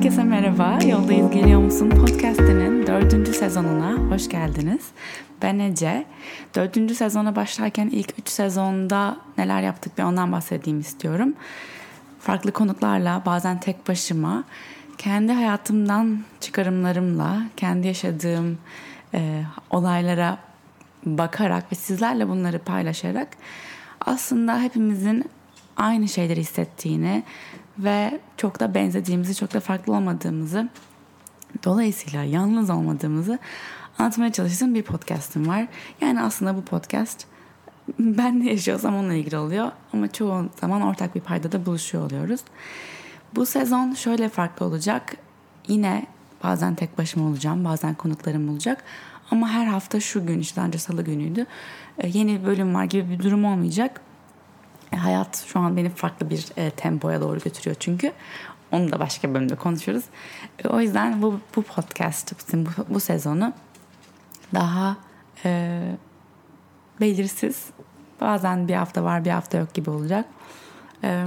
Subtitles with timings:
[0.00, 0.78] Herkese merhaba.
[0.84, 4.80] Yoldayız Geliyor Musun podcastinin dördüncü sezonuna hoş geldiniz.
[5.42, 6.04] Ben Ece.
[6.54, 11.34] Dördüncü sezona başlarken ilk üç sezonda neler yaptık bir ondan bahsedeyim istiyorum.
[12.20, 14.44] Farklı konuklarla bazen tek başıma
[14.98, 18.58] kendi hayatımdan çıkarımlarımla kendi yaşadığım
[19.14, 20.38] e, olaylara
[21.06, 23.28] bakarak ve sizlerle bunları paylaşarak
[24.00, 25.24] aslında hepimizin
[25.76, 27.22] aynı şeyleri hissettiğini
[27.84, 30.68] ve çok da benzediğimizi, çok da farklı olmadığımızı,
[31.64, 33.38] dolayısıyla yalnız olmadığımızı
[33.98, 35.66] anlatmaya çalıştığım bir podcast'ım var.
[36.00, 37.26] Yani aslında bu podcast
[37.98, 42.40] ben ne yaşıyorsam onunla ilgili oluyor ama çoğu zaman ortak bir paydada buluşuyor oluyoruz.
[43.34, 45.16] Bu sezon şöyle farklı olacak.
[45.68, 46.06] Yine
[46.44, 48.84] bazen tek başıma olacağım, bazen konuklarım olacak.
[49.30, 51.46] Ama her hafta şu gün işte önce salı günüydü.
[51.98, 54.00] E, yeni bir bölüm var gibi bir durum olmayacak.
[54.92, 58.12] E, hayat şu an beni farklı bir e, tempoya doğru götürüyor çünkü.
[58.72, 60.04] Onu da başka bölümde konuşuruz.
[60.64, 63.52] E, o yüzden bu, bu podcast, bu, bu sezonu
[64.54, 64.96] daha
[65.44, 65.80] e,
[67.00, 67.66] belirsiz.
[68.20, 70.24] Bazen bir hafta var bir hafta yok gibi olacak.
[71.04, 71.24] E,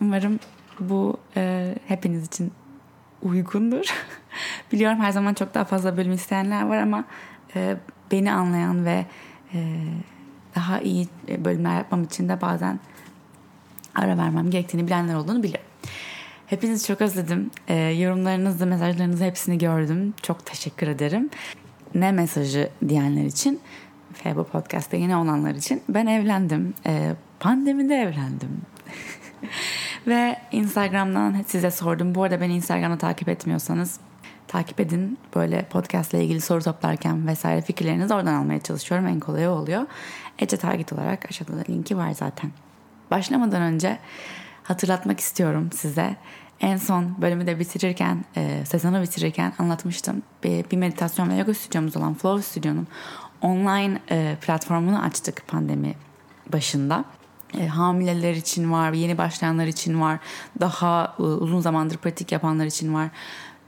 [0.00, 0.40] umarım
[0.80, 2.52] bu e, hepiniz için
[3.22, 3.84] uygundur.
[4.72, 7.04] Biliyorum her zaman çok daha fazla bölüm isteyenler var ama
[7.56, 7.76] e,
[8.12, 9.06] beni anlayan ve
[9.54, 9.78] e,
[10.54, 12.80] daha iyi bölümler yapmam için de bazen
[13.96, 15.66] ara vermem gerektiğini bilenler olduğunu biliyorum.
[16.46, 17.50] Hepinizi çok özledim.
[17.68, 20.14] E, yorumlarınızı, mesajlarınızı hepsini gördüm.
[20.22, 21.30] Çok teşekkür ederim.
[21.94, 23.60] Ne mesajı diyenler için
[24.24, 26.74] ve bu podcast'te yeni olanlar için ben evlendim.
[26.86, 28.62] E, pandemide evlendim.
[30.06, 32.14] ve Instagram'dan size sordum.
[32.14, 34.00] Bu arada beni Instagram'da takip etmiyorsanız
[34.48, 35.18] takip edin.
[35.34, 39.06] Böyle podcast ile ilgili soru toplarken vesaire fikirlerinizi oradan almaya çalışıyorum.
[39.06, 39.82] En kolayı oluyor.
[40.38, 42.50] Ece Target olarak aşağıda da linki var zaten.
[43.10, 43.98] Başlamadan önce
[44.62, 46.16] hatırlatmak istiyorum size.
[46.60, 50.22] En son bölümü de bitirirken, e, sezonu bitirirken anlatmıştım.
[50.44, 52.86] Bir, bir meditasyon ve yoga stüdyomuz olan Flow Stüdyo'nun
[53.42, 55.94] online e, platformunu açtık pandemi
[56.52, 57.04] başında.
[57.58, 60.18] E, hamileler için var, yeni başlayanlar için var,
[60.60, 63.08] daha e, uzun zamandır pratik yapanlar için var.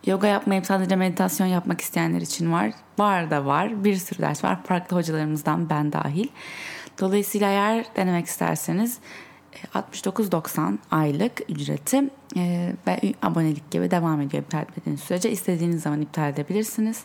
[0.07, 2.71] Yoga yapmayıp sadece meditasyon yapmak isteyenler için var.
[2.99, 3.85] Var da var.
[3.85, 4.63] Bir sürü ders var.
[4.63, 6.29] Farklı hocalarımızdan ben dahil.
[7.01, 8.99] Dolayısıyla eğer denemek isterseniz
[9.75, 16.01] 69.90 e, aylık ücreti e, ve abonelik gibi devam ediyor iptal etmediğiniz sürece istediğiniz zaman
[16.01, 17.05] iptal edebilirsiniz.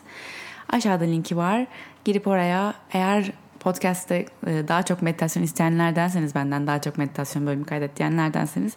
[0.68, 1.66] Aşağıda linki var.
[2.04, 7.96] Girip oraya eğer podcast'te e, daha çok meditasyon isteyenlerdenseniz benden daha çok meditasyon bölümü kaydet
[7.96, 8.72] diyenlerdenseniz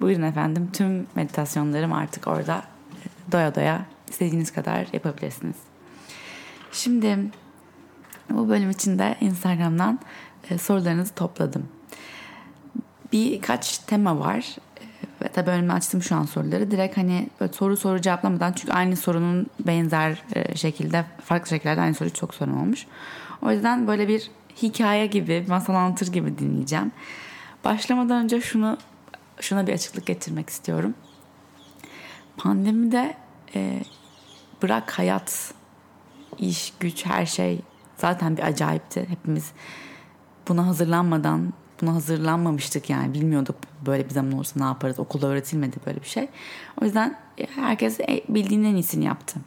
[0.00, 2.62] buyurun efendim tüm meditasyonlarım artık orada
[3.32, 5.56] doya doya istediğiniz kadar yapabilirsiniz.
[6.72, 7.18] Şimdi
[8.30, 10.00] bu bölüm için de Instagram'dan
[10.50, 11.68] e, sorularınızı topladım.
[13.12, 14.56] Birkaç tema var.
[14.80, 16.70] E, ve tabii önüme açtım şu an soruları.
[16.70, 22.12] Direkt hani soru soru cevaplamadan çünkü aynı sorunun benzer e, şekilde farklı şekillerde aynı soru
[22.12, 22.86] çok sorun olmuş.
[23.42, 24.30] O yüzden böyle bir
[24.62, 26.92] hikaye gibi, masal anlatır gibi dinleyeceğim.
[27.64, 28.78] Başlamadan önce şunu
[29.40, 30.94] şuna bir açıklık getirmek istiyorum.
[32.36, 33.16] Pandemide
[33.54, 33.82] e,
[34.62, 35.54] bırak hayat,
[36.38, 37.60] iş, güç, her şey
[37.96, 39.06] zaten bir acayipti.
[39.08, 39.52] Hepimiz
[40.48, 43.56] buna hazırlanmadan, buna hazırlanmamıştık yani bilmiyorduk
[43.86, 44.98] böyle bir zaman olursa ne yaparız.
[44.98, 46.28] Okulda öğretilmedi böyle bir şey.
[46.82, 47.18] O yüzden
[47.54, 49.40] herkes bildiğinin en iyisini yaptı.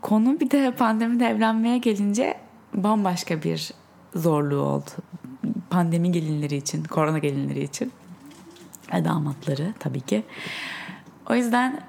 [0.00, 2.38] Konu bir de pandemide evlenmeye gelince
[2.74, 3.70] bambaşka bir
[4.14, 4.90] zorluğu oldu.
[5.70, 7.92] Pandemi gelinleri için, korona gelinleri için
[8.94, 10.24] ve damatları tabii ki.
[11.30, 11.80] O yüzden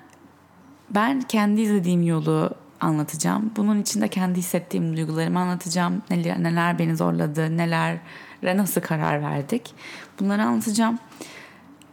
[0.90, 3.52] ben kendi izlediğim yolu anlatacağım.
[3.58, 6.02] Bunun içinde kendi hissettiğim duygularımı anlatacağım.
[6.10, 8.02] Neler, neler beni zorladı, nelere
[8.46, 9.74] nasıl karar verdik.
[10.20, 11.00] Bunları anlatacağım.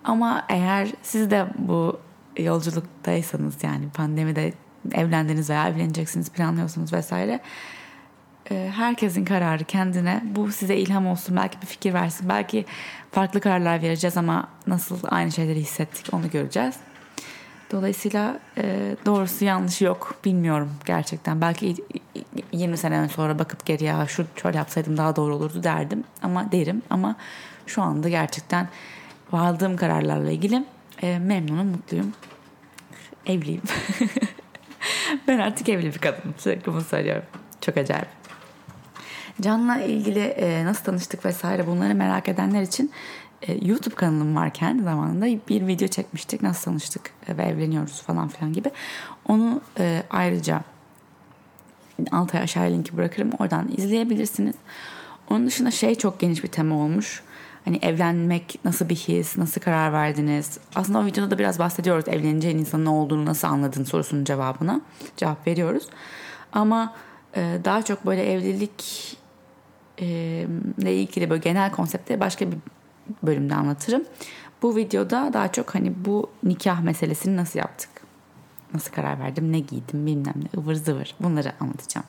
[0.04, 2.00] Ama eğer siz de bu
[2.36, 4.52] yolculuktaysanız yani pandemide
[4.92, 7.40] evlendiniz veya evleneceksiniz planlıyorsunuz vesaire
[8.50, 12.64] e, herkesin kararı kendine bu size ilham olsun belki bir fikir versin belki
[13.10, 16.74] farklı kararlar vereceğiz ama nasıl aynı şeyleri hissettik onu göreceğiz.
[17.70, 21.40] Dolayısıyla e, doğrusu yanlış yok bilmiyorum gerçekten.
[21.40, 21.74] Belki
[22.52, 27.16] 20 sene sonra bakıp geriye şu şöyle yapsaydım daha doğru olurdu derdim ama derim ama
[27.66, 28.68] şu anda gerçekten
[29.32, 30.64] aldığım kararlarla ilgili
[31.02, 32.12] e, memnunum, mutluyum.
[33.26, 33.62] Evliyim.
[35.28, 36.34] ben artık evli bir kadınım.
[36.38, 37.24] Sürekli bunu söylüyorum.
[37.60, 38.08] Çok acayip.
[39.40, 42.90] Can'la ilgili e, nasıl tanıştık vesaire bunları merak edenler için
[43.42, 46.42] e, YouTube kanalım varken zamanında bir video çekmiştik.
[46.42, 48.70] Nasıl tanıştık e, ve evleniyoruz falan filan gibi.
[49.28, 50.60] Onu e, ayrıca
[52.12, 53.30] alta aşağı linki bırakırım.
[53.38, 54.54] Oradan izleyebilirsiniz.
[55.30, 57.22] Onun dışında şey çok geniş bir tema olmuş.
[57.64, 60.58] Hani evlenmek nasıl bir his, nasıl karar verdiniz?
[60.74, 64.80] Aslında o videoda da biraz bahsediyoruz evleneceğin insanın ne olduğunu nasıl anladın sorusunun cevabına.
[65.16, 65.86] Cevap veriyoruz.
[66.52, 66.94] Ama
[67.36, 69.16] daha çok böyle evlilik
[70.78, 72.58] ile ilgili böyle genel konseptleri başka bir
[73.22, 74.04] bölümde anlatırım.
[74.62, 77.90] Bu videoda daha çok hani bu nikah meselesini nasıl yaptık?
[78.74, 82.06] Nasıl karar verdim, ne giydim bilmem ne ıvır zıvır bunları anlatacağım.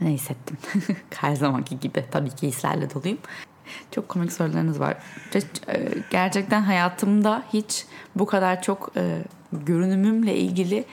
[0.00, 0.56] Ne hissettim?
[1.14, 3.18] Her zamanki gibi tabii ki hislerle doluyum.
[3.90, 4.96] Çok komik sorularınız var.
[5.68, 7.86] E, gerçekten hayatımda hiç
[8.16, 9.22] bu kadar çok e,
[9.52, 10.84] görünümümle ilgili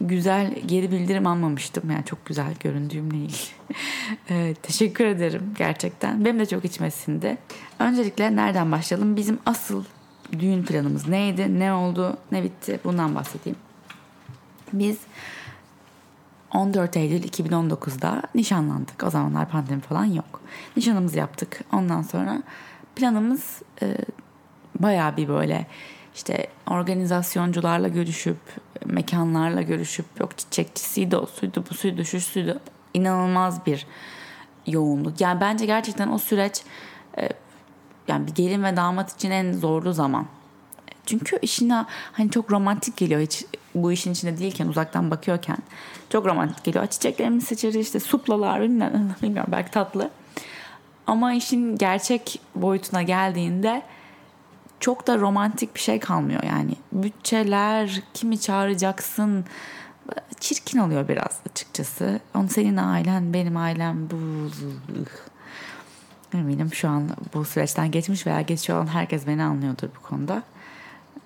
[0.00, 1.90] güzel geri bildirim almamıştım.
[1.90, 3.36] Yani çok güzel göründüğümle ilgili.
[4.30, 6.24] e, teşekkür ederim gerçekten.
[6.24, 7.38] Benim de çok içmesinde.
[7.78, 9.16] Öncelikle nereden başlayalım?
[9.16, 9.84] Bizim asıl
[10.32, 11.58] düğün planımız neydi?
[11.58, 12.16] Ne oldu?
[12.32, 12.80] Ne bitti?
[12.84, 13.58] Bundan bahsedeyim.
[14.72, 14.98] Biz
[16.54, 19.02] 14 Eylül 2019'da nişanlandık.
[19.02, 20.40] O zamanlar pandemi falan yok.
[20.76, 21.60] Nişanımızı yaptık.
[21.72, 22.42] Ondan sonra
[22.96, 23.96] planımız e,
[24.80, 25.66] bayağı bir böyle
[26.16, 28.36] işte organizasyoncularla görüşüp
[28.84, 32.60] mekanlarla görüşüp yok çiçekçisiydi o suydu bu suydu şu suydu
[32.94, 33.86] inanılmaz bir
[34.66, 35.20] yoğunluk.
[35.20, 36.62] Yani bence gerçekten o süreç
[37.18, 37.28] e,
[38.08, 40.26] yani bir gelin ve damat için en zorlu zaman.
[41.06, 45.58] Çünkü işine hani çok romantik geliyor hiç bu işin içinde değilken uzaktan bakıyorken
[46.10, 46.86] çok romantik geliyor.
[46.86, 50.10] Çiçeklerimizi seçeriz işte suplalar bilmem, bilmiyorum belki tatlı.
[51.06, 53.82] Ama işin gerçek boyutuna geldiğinde
[54.80, 56.72] çok da romantik bir şey kalmıyor yani.
[56.92, 59.44] Bütçeler, kimi çağıracaksın
[60.40, 62.20] çirkin oluyor biraz açıkçası.
[62.34, 64.16] Onun senin ailen, benim ailem bu
[66.38, 70.42] eminim şu an bu süreçten geçmiş veya geçiyor olan herkes beni anlıyordur bu konuda.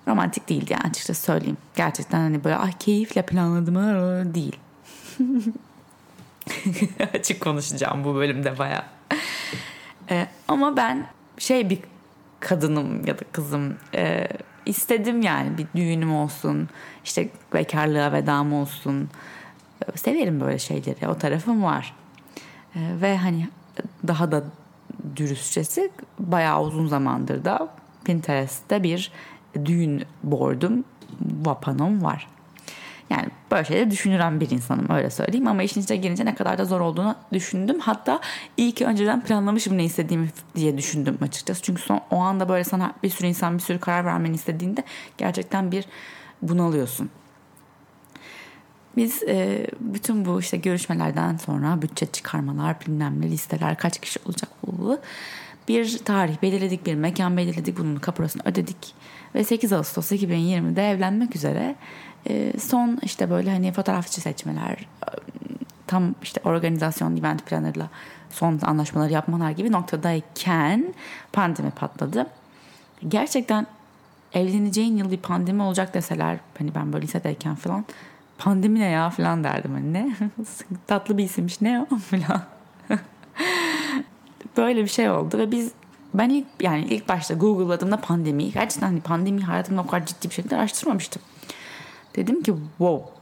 [0.09, 1.57] Romantik değil yani açıkçası söyleyeyim.
[1.77, 3.75] Gerçekten hani böyle ah keyifle planladım
[4.35, 4.57] değil.
[7.15, 8.87] Açık konuşacağım bu bölümde baya.
[10.11, 11.07] Ee, ama ben
[11.39, 11.79] şey bir
[12.41, 14.29] kadınım ya da kızım e,
[14.67, 16.69] istedim yani bir düğünüm olsun
[17.05, 19.09] işte bekarlığa vedam olsun
[19.87, 21.95] e, severim böyle şeyleri o tarafım var
[22.75, 23.49] e, ve hani
[24.07, 24.45] daha da
[25.17, 27.69] dürüstçesi bayağı uzun zamandır da
[28.05, 29.13] Pinterest'te bir
[29.65, 30.85] düğün board'um
[31.21, 32.29] vapanom var.
[33.11, 36.65] Yani böyle şeyleri düşünüren bir insanım öyle söyleyeyim ama işin içine girince ne kadar da
[36.65, 37.81] zor olduğunu düşündüm.
[37.81, 38.21] Hatta
[38.57, 41.63] iyi ki önceden planlamışım ne istediğimi diye düşündüm açıkçası.
[41.63, 44.85] Çünkü son, o anda böyle sana bir sürü insan bir sürü karar vermeni istediğinde
[45.19, 45.85] gerçekten bir
[46.43, 47.11] bunalıyorsun.
[48.97, 54.51] Biz e, bütün bu işte görüşmelerden sonra bütçe çıkarmalar, bilmem ne listeler, kaç kişi olacak
[54.67, 54.99] bu,
[55.69, 58.95] bir tarih belirledik, bir mekan belirledik, bunun kaparasını ödedik
[59.35, 61.77] ve 8 Ağustos 2020'de evlenmek üzere
[62.29, 64.87] e, son işte böyle hani fotoğrafçı seçmeler,
[65.87, 67.89] tam işte organizasyon, event plannerla
[68.31, 70.95] son anlaşmaları yapmalar gibi noktadayken
[71.33, 72.27] pandemi patladı.
[73.09, 73.67] Gerçekten
[74.33, 77.85] evleneceğin yıl bir pandemi olacak deseler hani ben böyle lisedeyken falan
[78.39, 80.17] pandemi ne ya falan derdim hani ne
[80.87, 82.43] tatlı bir isimmiş ne o falan
[84.57, 85.73] böyle bir şey oldu ve biz
[86.15, 90.35] ben ilk yani ilk başta Google'ladığımda pandemi gerçekten hani pandemi hayatımda o kadar ciddi bir
[90.35, 91.23] şekilde araştırmamıştım.
[92.17, 93.13] Dedim ki wow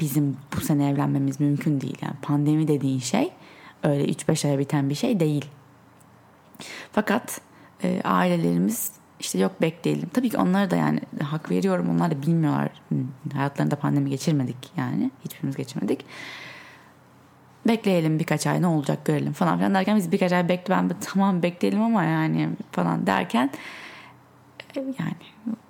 [0.00, 1.98] bizim bu sene evlenmemiz mümkün değil.
[2.02, 3.32] Yani pandemi dediğin şey
[3.82, 5.44] öyle 3-5 aya biten bir şey değil.
[6.92, 7.40] Fakat
[7.82, 10.08] e, ailelerimiz işte yok bekleyelim.
[10.08, 11.90] Tabii ki onlara da yani hak veriyorum.
[11.90, 12.68] Onlar da bilmiyorlar.
[13.34, 15.10] Hayatlarında pandemi geçirmedik yani.
[15.24, 16.04] Hiçbirimiz geçirmedik
[17.68, 21.42] bekleyelim birkaç ay ne olacak görelim falan filan derken biz birkaç ay bekle ben tamam
[21.42, 23.50] bekleyelim ama yani falan derken
[24.78, 25.14] yani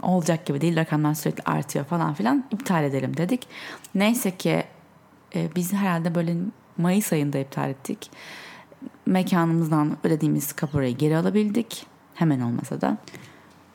[0.02, 3.46] olacak gibi değil rakamlar sürekli artıyor falan filan iptal edelim dedik.
[3.94, 4.64] Neyse ki
[5.34, 6.36] e, biz herhalde böyle
[6.78, 8.10] Mayıs ayında iptal ettik.
[9.06, 11.86] Mekanımızdan ödediğimiz kaporayı geri alabildik.
[12.14, 12.96] Hemen olmasa da.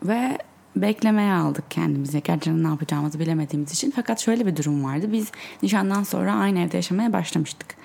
[0.03, 0.37] Ve
[0.75, 2.23] beklemeye aldık kendimizi.
[2.23, 3.91] Gerçekten ne yapacağımızı bilemediğimiz için.
[3.95, 5.11] Fakat şöyle bir durum vardı.
[5.11, 5.31] Biz
[5.63, 7.75] nişandan sonra aynı evde yaşamaya başlamıştık.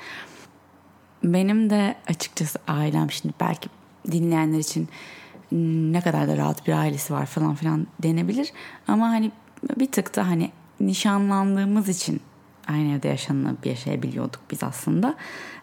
[1.25, 3.69] Benim de açıkçası ailem şimdi belki
[4.11, 4.89] dinleyenler için
[5.53, 8.53] ne kadar da rahat bir ailesi var falan filan denebilir.
[8.89, 9.33] Ama hani
[9.77, 10.51] bir tık da hani
[10.81, 12.21] nişanlandığımız için
[12.69, 15.15] aynı evde yaşanıp yaşayabiliyorduk biz aslında.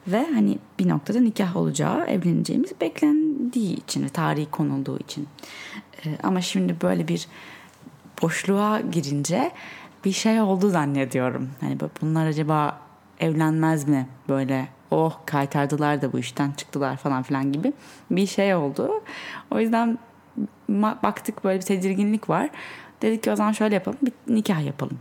[0.08, 5.28] Ve hani bir noktada nikah olacağı, evleneceğimiz beklendiği için ve tarihi konulduğu için.
[6.06, 7.28] Ee, ama şimdi böyle bir
[8.22, 9.52] boşluğa girince
[10.06, 11.50] bir şey oldu zannediyorum.
[11.62, 12.82] Hani bunlar acaba
[13.20, 17.74] evlenmez mi böyle oh kaytardılar da bu işten çıktılar falan filan gibi
[18.12, 19.04] bir şey oldu.
[19.52, 20.00] O yüzden
[21.04, 22.50] baktık böyle bir tedirginlik var.
[23.02, 24.98] Dedik ki o zaman şöyle yapalım bir nikah yapalım.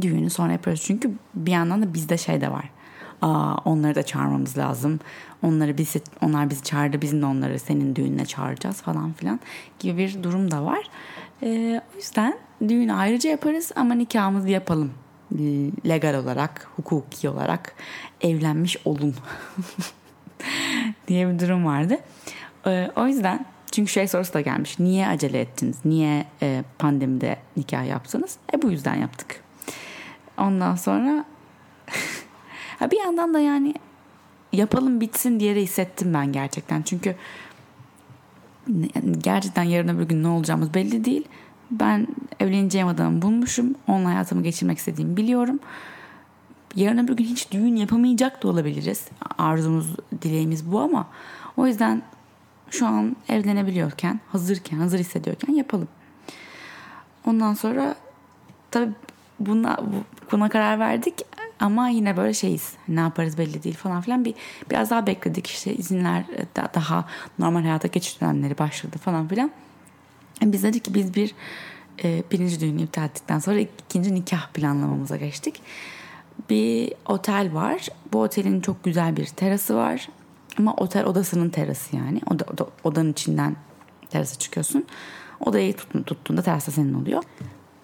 [0.00, 0.80] Düğünü sonra yaparız.
[0.80, 2.70] Çünkü bir yandan da bizde şey de var.
[3.22, 5.00] Aa, onları da çağırmamız lazım.
[5.42, 7.02] Onları biz onlar bizi çağırdı.
[7.02, 9.40] Biz de onları senin düğününe çağıracağız falan filan
[9.78, 10.90] gibi bir durum da var.
[11.42, 12.38] Ee, o yüzden
[12.68, 14.92] düğün ayrıca yaparız ama nikahımızı yapalım.
[15.88, 17.74] Legal olarak, hukuki olarak
[18.22, 19.14] evlenmiş olun
[21.08, 21.98] diye bir durum vardı.
[22.66, 24.78] Ee, o yüzden çünkü şey sorusu da gelmiş.
[24.78, 25.76] Niye acele ettiniz?
[25.84, 28.36] Niye e, pandemide nikah yaptınız?
[28.54, 29.40] E bu yüzden yaptık.
[30.38, 31.24] Ondan sonra
[32.78, 33.74] ha bir yandan da yani
[34.52, 36.82] yapalım bitsin diye de hissettim ben gerçekten.
[36.82, 37.16] Çünkü
[39.18, 41.24] gerçekten yarın öbür gün ne olacağımız belli değil.
[41.70, 42.06] Ben
[42.40, 43.74] evleneceğim adamı bulmuşum.
[43.88, 45.60] Onunla hayatımı geçirmek istediğimi biliyorum.
[46.76, 49.04] Yarın öbür gün hiç düğün yapamayacak da olabiliriz.
[49.38, 49.86] Arzumuz,
[50.22, 51.08] dileğimiz bu ama
[51.56, 52.02] o yüzden
[52.70, 55.88] şu an evlenebiliyorken, hazırken, hazır hissediyorken yapalım.
[57.26, 57.94] Ondan sonra
[58.70, 58.92] tabii
[59.40, 59.78] buna,
[60.32, 61.14] buna karar verdik
[61.60, 62.72] ama yine böyle şeyiz.
[62.88, 64.24] Ne yaparız belli değil falan filan.
[64.24, 64.34] Bir,
[64.70, 66.24] biraz daha bekledik işte izinler
[66.74, 69.50] daha normal hayata geçiş dönemleri başladı falan filan.
[70.42, 71.34] Biz dedik ki biz bir
[72.04, 75.62] e, birinci düğünü iptal ettikten sonra ikinci nikah planlamamıza geçtik.
[76.50, 77.88] Bir otel var.
[78.12, 80.08] Bu otelin çok güzel bir terası var.
[80.58, 82.20] Ama otel odasının terası yani.
[82.30, 83.56] Oda, oda, odanın içinden
[84.10, 84.86] terasa çıkıyorsun.
[85.40, 87.22] Odayı tut, tuttuğunda terasa senin oluyor.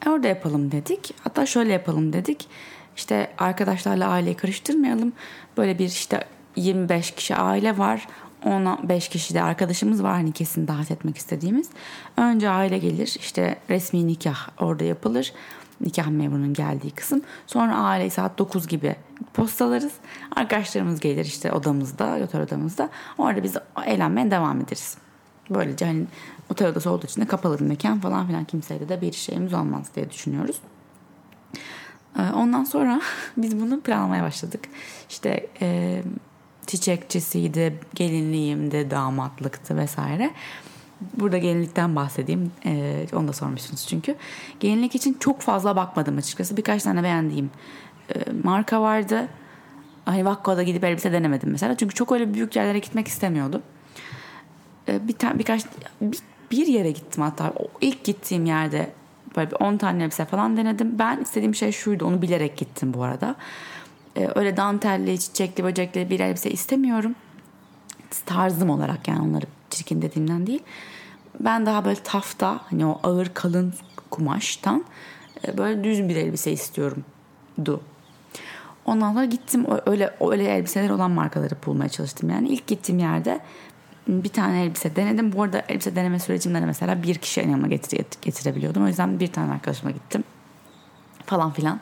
[0.06, 1.14] E orada yapalım dedik.
[1.24, 2.48] Hatta şöyle yapalım dedik.
[2.96, 5.12] İşte arkadaşlarla aileyi karıştırmayalım.
[5.56, 6.24] Böyle bir işte
[6.56, 8.08] 25 kişi aile var.
[8.44, 11.70] 15 kişi de arkadaşımız var hani kesin davet etmek istediğimiz.
[12.16, 15.32] Önce aile gelir işte resmi nikah orada yapılır.
[15.80, 17.22] Nikah memurunun geldiği kısım.
[17.46, 18.96] Sonra aile saat 9 gibi
[19.34, 19.92] postalarız.
[20.36, 22.90] Arkadaşlarımız gelir işte odamızda, otel odamızda.
[23.18, 23.56] Orada biz
[23.86, 24.96] eğlenmeye devam ederiz.
[25.50, 26.04] Böylece hani
[26.50, 29.86] otel odası olduğu için de kapalı bir mekan falan filan kimseyle de bir şeyimiz olmaz
[29.96, 30.56] diye düşünüyoruz.
[32.18, 33.00] Ee, ondan sonra
[33.36, 34.64] biz bunu planlamaya başladık.
[35.08, 36.02] İşte e,
[36.66, 40.30] çiçekçisiydi, gelinliğimdi, damatlıktı vesaire.
[41.00, 42.52] Burada gelinlikten bahsedeyim.
[42.64, 44.16] Ee, onu da sormuşsunuz çünkü.
[44.60, 46.56] Gelinlik için çok fazla bakmadım açıkçası.
[46.56, 47.50] Birkaç tane beğendiğim
[48.14, 49.28] e, marka vardı.
[50.04, 51.76] Hani Vakko'da gidip elbise denemedim mesela.
[51.76, 53.62] Çünkü çok öyle büyük yerlere gitmek istemiyordum.
[54.88, 55.64] Ee, bir tane birkaç
[56.00, 56.18] bir,
[56.50, 57.52] bir yere gittim hatta.
[57.56, 58.92] O ilk gittiğim yerde
[59.36, 60.98] böyle bir 10 tane elbise falan denedim.
[60.98, 62.04] Ben istediğim şey şuydu.
[62.04, 63.34] Onu bilerek gittim bu arada.
[64.16, 67.14] Ee, öyle dantelli, çiçekli, böcekli bir elbise istemiyorum.
[68.26, 70.62] Tarzım olarak yani onları çirkin dediğimden değil.
[71.40, 73.74] Ben daha böyle tafta hani o ağır kalın
[74.10, 74.84] kumaştan
[75.46, 77.04] e, böyle düz bir elbise istiyorum
[77.64, 77.80] du.
[78.84, 82.30] Ondan sonra gittim öyle öyle elbiseler olan markaları bulmaya çalıştım.
[82.30, 83.40] Yani ilk gittiğim yerde
[84.08, 85.32] bir tane elbise denedim.
[85.32, 88.84] Bu arada elbise deneme sürecimde de mesela bir kişi yanıma getir, getirebiliyordum.
[88.84, 90.24] O yüzden bir tane arkadaşıma gittim.
[91.26, 91.80] Falan filan.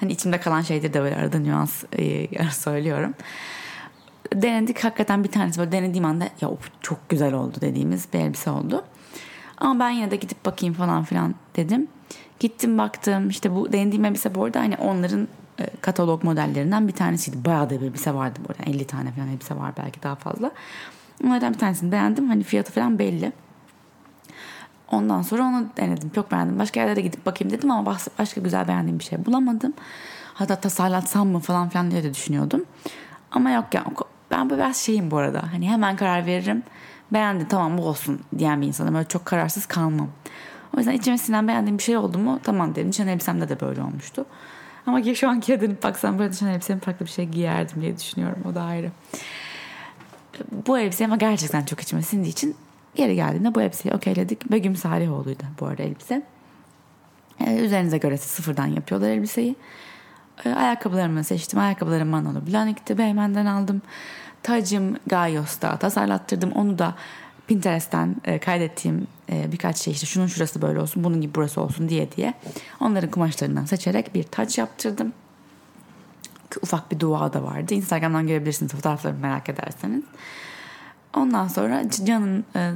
[0.00, 3.14] Hani içimde kalan şeydir de böyle arada nüans e, söylüyorum.
[4.34, 6.50] Denedik hakikaten bir tanesi böyle denediğim anda ya
[6.80, 8.84] çok güzel oldu dediğimiz bir elbise oldu.
[9.58, 11.88] Ama ben yine de gidip bakayım falan filan dedim.
[12.40, 17.44] Gittim baktım işte bu denediğim elbise bu arada hani onların e, katalog modellerinden bir tanesiydi.
[17.44, 18.70] Bayağı da bir elbise vardı bu arada.
[18.70, 20.50] 50 tane falan elbise var belki daha fazla.
[21.24, 22.28] Onlardan bir tanesini beğendim.
[22.28, 23.32] Hani fiyatı falan belli.
[24.90, 26.10] Ondan sonra onu denedim.
[26.14, 26.58] Çok beğendim.
[26.58, 29.72] Başka yerlere gidip bakayım dedim ama başka güzel beğendiğim bir şey bulamadım.
[30.34, 32.64] Hatta tasarlatsam mı falan filan diye de düşünüyordum.
[33.30, 33.84] Ama yok ya
[34.32, 35.42] ben biraz şeyim bu arada.
[35.52, 36.62] Hani hemen karar veririm.
[37.12, 38.94] Beğendim tamam bu olsun diyen bir insanım.
[38.94, 40.08] Böyle çok kararsız kalmam.
[40.76, 42.88] O yüzden içime sinen beğendiğim bir şey oldu mu tamam dedim.
[42.88, 44.26] Nişan elbisemde de böyle olmuştu.
[44.86, 48.42] Ama şu anki dönüp baksam böyle nişan elbisemi farklı bir şey giyerdim diye düşünüyorum.
[48.50, 48.90] O da ayrı.
[50.66, 52.56] Bu elbise ama gerçekten çok içime sindiği için
[52.94, 54.52] geri geldiğinde bu elbiseyi okeyledik.
[54.52, 56.22] Begüm Salihoğlu'ydu bu arada elbise.
[57.40, 59.56] Ee, üzerinize göre sıfırdan yapıyorlar elbiseyi.
[60.44, 61.58] Ee, ayakkabılarımı seçtim.
[61.58, 62.98] Ayakkabılarım Manolo Blahnik'ti.
[62.98, 63.82] Beymen'den aldım.
[64.42, 66.52] Tacım Gayos'ta tasarlattırdım.
[66.52, 66.94] Onu da
[67.46, 71.88] Pinterest'ten e, kaydettiğim e, birkaç şey işte şunun şurası böyle olsun, bunun gibi burası olsun
[71.88, 72.34] diye diye
[72.80, 75.12] onların kumaşlarından seçerek bir taç yaptırdım.
[76.62, 77.74] Ufak bir dua da vardı.
[77.74, 80.02] Instagram'dan görebilirsiniz fotoğraflarımı merak ederseniz.
[81.16, 82.72] Ondan sonra Can'ın e,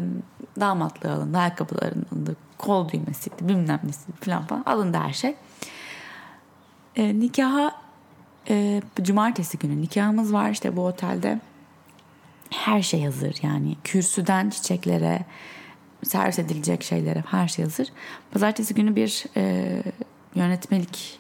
[0.61, 5.35] damatlığı alındı, ayakkabılarının alındı, kol düğmesiydi, bilmem nesiydi falan falan alındı her şey.
[6.97, 7.73] E, nikaha
[8.49, 11.41] e, cumartesi günü nikahımız var işte bu otelde.
[12.51, 15.25] Her şey hazır yani kürsüden çiçeklere,
[16.03, 17.89] servis edilecek şeylere her şey hazır.
[18.31, 19.83] Pazartesi günü bir e,
[20.35, 21.19] yönetmelik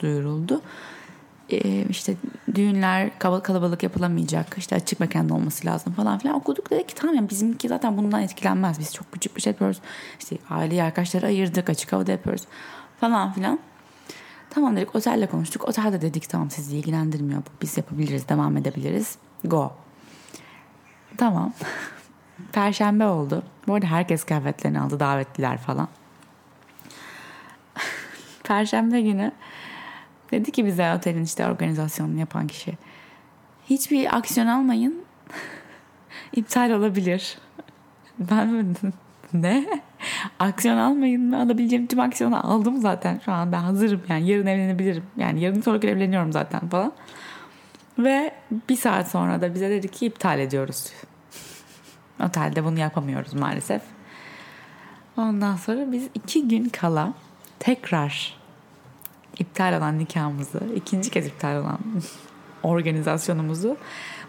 [0.00, 0.62] duyuruldu
[1.50, 2.14] e, işte
[2.54, 7.30] düğünler kalabalık yapılamayacak işte açık mekanda olması lazım falan filan okuduk dedik ki tamam yani
[7.30, 9.80] bizimki zaten bundan etkilenmez biz çok küçük bir şey yapıyoruz
[10.20, 12.42] işte aileyi arkadaşları ayırdık açık havada yapıyoruz
[13.00, 13.58] falan filan
[14.50, 15.68] Tamam dedik otelle konuştuk.
[15.68, 17.42] Otelde dedik tamam sizi ilgilendirmiyor.
[17.62, 19.18] Biz yapabiliriz devam edebiliriz.
[19.44, 19.72] Go.
[21.16, 21.52] Tamam.
[22.52, 23.42] Perşembe oldu.
[23.66, 25.88] Bu arada herkes kıyafetlerini aldı davetliler falan.
[28.44, 29.32] Perşembe günü
[30.30, 32.72] dedi ki bize otelin işte organizasyonunu yapan kişi.
[33.70, 35.04] Hiçbir aksiyon almayın.
[36.32, 37.38] İptal olabilir.
[38.18, 38.76] Ben?
[39.32, 39.66] Ne?
[40.38, 41.40] Aksiyon almayın mı?
[41.40, 43.20] Alabileceğim tüm aksiyonu aldım zaten.
[43.24, 44.02] Şu an ben hazırım.
[44.08, 45.04] Yani yarın evlenebilirim.
[45.16, 46.92] Yani yarın sonra evleniyorum zaten falan.
[47.98, 48.34] Ve
[48.68, 50.92] bir saat sonra da bize dedi ki iptal ediyoruz.
[52.24, 53.82] Otelde bunu yapamıyoruz maalesef.
[55.16, 57.14] Ondan sonra biz iki gün kala
[57.58, 58.36] tekrar
[59.38, 61.78] iptal olan nikahımızı, ikinci kez iptal olan
[62.62, 63.76] organizasyonumuzu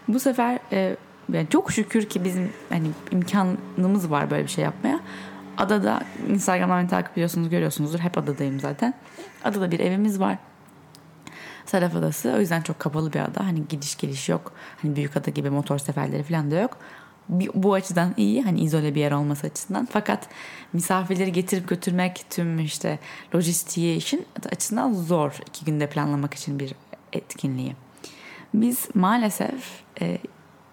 [0.08, 0.96] bu sefer e,
[1.32, 5.00] yani çok şükür ki bizim hani imkanımız var böyle bir şey yapmaya.
[5.58, 7.98] Adada Instagram'dan takip ediyorsunuz görüyorsunuzdur.
[7.98, 8.94] Hep adadayım zaten.
[9.44, 10.38] Adada bir evimiz var.
[11.66, 12.32] Saraf Adası.
[12.36, 13.46] O yüzden çok kapalı bir ada.
[13.46, 14.52] Hani gidiş geliş yok.
[14.82, 16.78] Hani büyük ada gibi motor seferleri falan da yok.
[17.54, 18.42] Bu açıdan iyi.
[18.42, 19.88] Hani izole bir yer olması açısından.
[19.90, 20.28] Fakat
[20.72, 22.98] misafirleri getirip götürmek tüm işte
[23.34, 25.40] lojistiği için açısından zor.
[25.46, 26.74] iki günde planlamak için bir
[27.12, 27.76] etkinliği.
[28.54, 30.18] Biz maalesef e,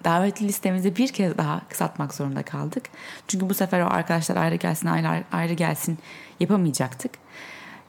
[0.03, 2.83] davetli listemizi bir kez daha kısaltmak zorunda kaldık.
[3.27, 5.97] Çünkü bu sefer o arkadaşlar ayrı gelsin ayrı, ayrı gelsin
[6.39, 7.11] yapamayacaktık.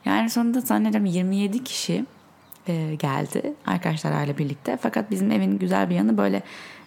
[0.04, 2.04] Yani sonunda zannederim 27 kişi
[2.68, 4.76] e, geldi arkadaşlarla birlikte.
[4.76, 6.42] Fakat bizim evin güzel bir yanı böyle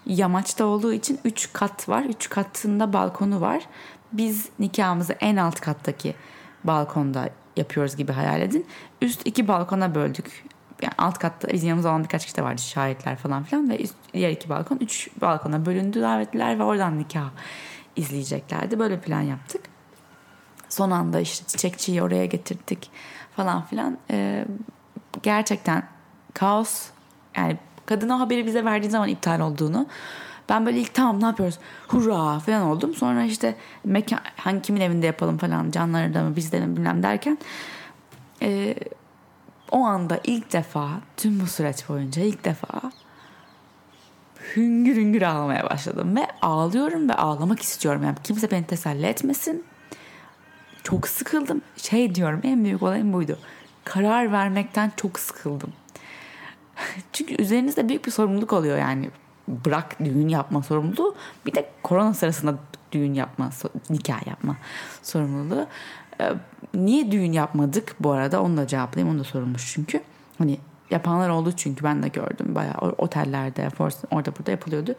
[0.05, 2.03] yamaçta olduğu için 3 kat var.
[2.03, 3.63] 3 katında balkonu var.
[4.12, 6.15] Biz nikahımızı en alt kattaki
[6.63, 8.65] balkonda yapıyoruz gibi hayal edin.
[9.01, 10.43] Üst iki balkona böldük
[10.81, 13.96] yani alt katta bizim yanımızda olan birkaç kişi de vardı şahitler falan filan ve üst,
[14.13, 17.29] diğer iki balkon üç balkona bölündü davetliler ve oradan nikah
[17.96, 18.79] izleyeceklerdi.
[18.79, 19.62] Böyle plan yaptık.
[20.69, 22.91] Son anda işte çiçekçiyi oraya getirdik
[23.36, 23.98] falan filan.
[24.12, 24.46] Ee,
[25.24, 25.83] gerçekten
[26.33, 26.89] kaos
[27.38, 29.88] yani kadın o haberi bize verdiği zaman iptal olduğunu
[30.50, 32.95] ben böyle ilk tamam ne yapıyoruz hurra falan oldum.
[32.95, 37.38] Sonra işte mekan hangi kimin evinde yapalım falan canları da mı bizde mi bilmem derken
[38.41, 38.75] e,
[39.71, 42.92] o anda ilk defa tüm bu süreç boyunca ilk defa
[44.55, 48.03] hüngür hüngür ağlamaya başladım ve ağlıyorum ve ağlamak istiyorum.
[48.03, 49.65] Yani kimse beni teselli etmesin.
[50.83, 51.61] Çok sıkıldım.
[51.77, 53.39] Şey diyorum en büyük olayım buydu.
[53.87, 55.73] Karar vermekten çok sıkıldım.
[57.13, 59.09] Çünkü üzerinizde büyük bir sorumluluk oluyor yani.
[59.47, 61.15] Bırak düğün yapma sorumluluğu.
[61.45, 62.55] Bir de korona sırasında
[62.91, 63.50] düğün yapma,
[63.89, 64.57] nikah yapma
[65.03, 65.67] sorumluluğu.
[66.21, 66.33] Ee,
[66.73, 70.01] niye düğün yapmadık bu arada onu da cevaplayayım onu da sorulmuş çünkü.
[70.37, 70.59] Hani
[70.91, 73.69] yapanlar oldu çünkü ben de gördüm bayağı otellerde
[74.11, 74.95] orada burada yapılıyordu.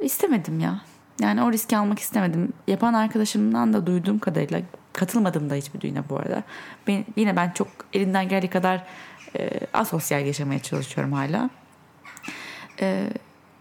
[0.00, 0.80] İstemedim ya.
[1.20, 2.52] Yani o riski almak istemedim.
[2.66, 4.60] Yapan arkadaşımdan da duyduğum kadarıyla
[5.02, 6.42] katılmadım da hiçbir düğüne bu arada.
[6.86, 8.84] Ben, yine ben çok elinden geldiği kadar
[9.38, 11.50] e, asosyal yaşamaya çalışıyorum hala.
[12.80, 13.10] E,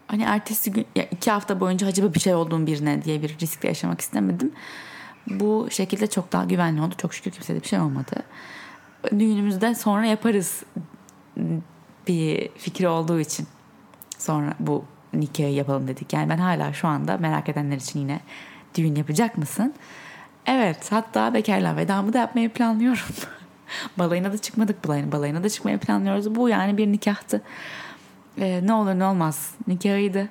[0.07, 3.67] hani ertesi gün ya iki hafta boyunca acaba bir şey olduğum birine diye bir riskle
[3.67, 4.51] yaşamak istemedim.
[5.27, 6.95] Bu şekilde çok daha güvenli oldu.
[6.97, 8.23] Çok şükür kimsede bir şey olmadı.
[9.11, 10.63] Düğünümüzde sonra yaparız
[12.07, 13.47] bir fikri olduğu için
[14.17, 16.13] sonra bu nikahı yapalım dedik.
[16.13, 18.19] Yani ben hala şu anda merak edenler için yine
[18.75, 19.73] düğün yapacak mısın?
[20.45, 23.15] Evet hatta bekarlığa vedamı da yapmayı planlıyorum.
[23.97, 26.35] balayına da çıkmadık balayına, balayına da çıkmayı planlıyoruz.
[26.35, 27.41] Bu yani bir nikahtı.
[28.39, 30.29] Ee, ne olur ne olmaz nikahıydı.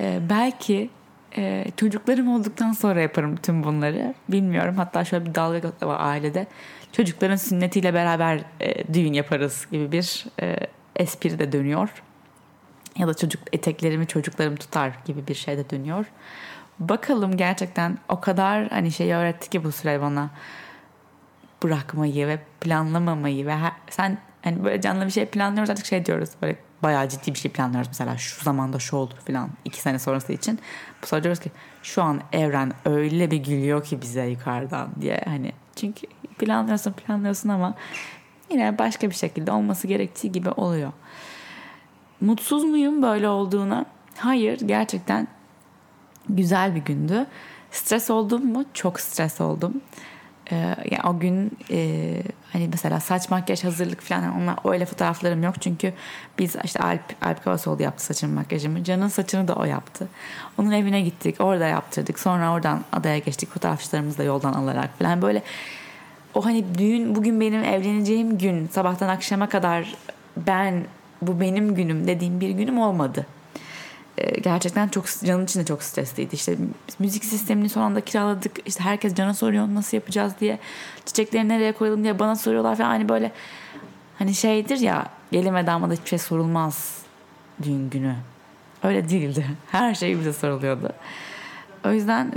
[0.00, 0.90] Ee, belki
[1.36, 4.14] ee, çocuklarım olduktan sonra yaparım tüm bunları.
[4.28, 4.76] Bilmiyorum.
[4.76, 6.46] Hatta şöyle bir dalga var ailede.
[6.92, 10.56] Çocukların sünnetiyle beraber e, düğün yaparız gibi bir e,
[10.96, 12.02] espri de dönüyor.
[12.98, 16.06] Ya da çocuk eteklerimi çocuklarım tutar gibi bir şey de dönüyor.
[16.80, 20.30] Bakalım gerçekten o kadar hani şey öğretti ki bu süre bana
[21.62, 26.30] bırakmayı ve planlamamayı ve her, sen hani böyle canlı bir şey planlıyoruz artık şey diyoruz
[26.42, 30.32] böyle bayağı ciddi bir şey planlıyoruz mesela şu zamanda şu olur falan iki sene sonrası
[30.32, 30.58] için.
[31.02, 31.50] Bu sefer diyoruz ki
[31.82, 36.06] şu an evren öyle bir gülüyor ki bize yukarıdan diye hani çünkü
[36.38, 37.74] planlıyorsun planlıyorsun ama
[38.50, 40.92] yine başka bir şekilde olması gerektiği gibi oluyor.
[42.20, 43.86] Mutsuz muyum böyle olduğuna?
[44.16, 45.28] Hayır gerçekten
[46.28, 47.26] güzel bir gündü.
[47.70, 48.64] Stres oldum mu?
[48.74, 49.80] Çok stres oldum.
[50.52, 50.56] Ee,
[50.90, 55.92] yani o gün e, hani mesela saç makyaj hazırlık falan onlar öyle fotoğraflarım yok çünkü
[56.38, 60.08] biz işte Alp Alp Kavasoğlu yaptı saçımı makyajımı Can'ın saçını da o yaptı
[60.58, 65.42] onun evine gittik orada yaptırdık sonra oradan adaya geçtik fotoğrafçılarımızı da yoldan alarak falan böyle
[66.34, 69.94] o hani düğün bugün benim evleneceğim gün sabahtan akşama kadar
[70.36, 70.84] ben
[71.22, 73.26] bu benim günüm dediğim bir günüm olmadı
[74.42, 76.34] gerçekten çok canın içinde çok stresliydi.
[76.34, 76.56] İşte
[76.98, 78.58] müzik sistemini son anda kiraladık.
[78.66, 80.58] İşte herkes cana soruyor nasıl yapacağız diye.
[81.06, 82.88] Çiçekleri nereye koyalım diye bana soruyorlar falan.
[82.88, 83.32] Hani böyle
[84.18, 87.02] Hani şeydir ya gelin ve damada hiçbir şey sorulmaz
[87.62, 88.14] düğün günü.
[88.82, 89.46] Öyle değildi.
[89.70, 90.92] Her şey bize soruluyordu.
[91.84, 92.32] O yüzden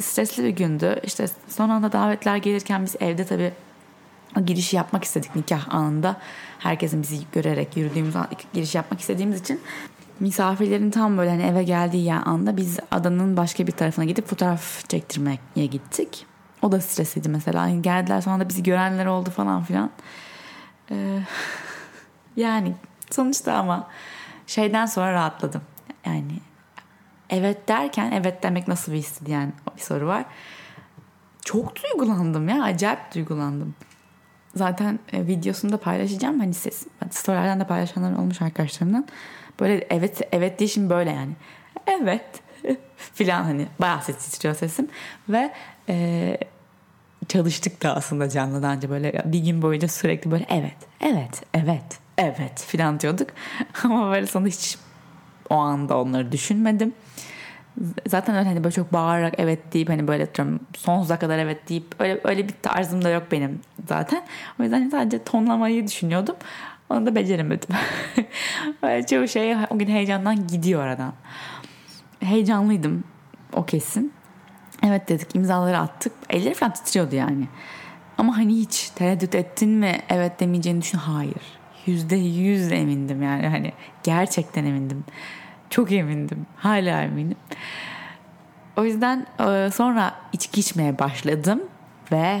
[0.00, 1.00] stresli bir gündü.
[1.02, 3.52] İşte son anda davetler gelirken biz evde tabii
[4.38, 6.16] o girişi yapmak istedik nikah anında.
[6.58, 8.14] Herkesin bizi görerek yürüdüğümüz
[8.52, 9.60] giriş yapmak istediğimiz için
[10.20, 15.38] misafirlerin tam böyle hani eve geldiği anda biz adanın başka bir tarafına gidip fotoğraf çektirmeye
[15.56, 16.26] gittik.
[16.62, 17.68] O da stresliydi mesela.
[17.68, 19.90] Yani geldiler sonra da bizi görenler oldu falan filan.
[20.90, 21.20] Ee,
[22.36, 22.74] yani
[23.10, 23.88] sonuçta ama
[24.46, 25.62] şeyden sonra rahatladım.
[26.06, 26.32] Yani
[27.30, 30.24] evet derken evet demek nasıl bir histi diyen bir soru var.
[31.44, 33.74] Çok duygulandım ya acayip duygulandım.
[34.54, 36.40] Zaten e, videosunu da paylaşacağım.
[36.40, 39.06] Hani ses, storylerden de paylaşanlar olmuş arkadaşlarımdan.
[39.60, 41.32] Böyle evet evet diye böyle yani.
[41.86, 42.24] Evet
[42.96, 44.88] filan hani bayağı ses titriyor sesim.
[45.28, 45.52] Ve
[45.88, 46.36] e,
[47.28, 52.64] çalıştık da aslında canlıdan önce böyle bir gün boyunca sürekli böyle evet evet evet evet
[52.66, 53.30] filan diyorduk.
[53.84, 54.78] Ama böyle sonra hiç
[55.50, 56.94] o anda onları düşünmedim.
[58.08, 61.84] Zaten öyle hani böyle çok bağırarak evet deyip hani böyle diyorum sonsuza kadar evet deyip
[61.98, 64.22] öyle öyle bir tarzım da yok benim zaten.
[64.60, 66.36] O yüzden sadece tonlamayı düşünüyordum.
[66.90, 67.68] Onu da beceremedim.
[69.10, 71.12] çoğu şey o gün heyecandan gidiyor aradan.
[72.20, 73.04] Heyecanlıydım
[73.52, 74.12] o kesin.
[74.86, 76.12] Evet dedik imzaları attık.
[76.30, 77.48] Elleri falan titriyordu yani.
[78.18, 80.98] Ama hani hiç tereddüt ettin mi evet demeyeceğini düşün.
[80.98, 81.60] Hayır.
[81.86, 83.72] Yüzde yüz emindim yani hani
[84.02, 85.04] gerçekten emindim.
[85.70, 86.46] Çok emindim.
[86.56, 87.36] Hala eminim.
[88.76, 89.26] O yüzden
[89.72, 91.62] sonra içki içmeye başladım
[92.12, 92.40] ve